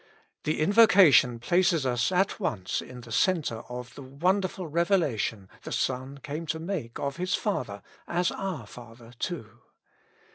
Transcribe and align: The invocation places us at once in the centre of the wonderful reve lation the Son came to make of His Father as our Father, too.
The 0.45 0.61
invocation 0.61 1.37
places 1.37 1.85
us 1.85 2.11
at 2.11 2.39
once 2.39 2.81
in 2.81 3.01
the 3.01 3.11
centre 3.11 3.59
of 3.69 3.93
the 3.93 4.01
wonderful 4.01 4.65
reve 4.65 4.87
lation 4.87 5.47
the 5.61 5.71
Son 5.71 6.17
came 6.23 6.47
to 6.47 6.57
make 6.59 6.97
of 6.97 7.17
His 7.17 7.35
Father 7.35 7.83
as 8.07 8.31
our 8.31 8.65
Father, 8.65 9.13
too. 9.19 9.59